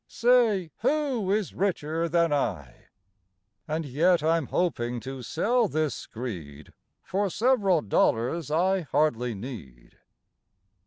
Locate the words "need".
9.35-9.99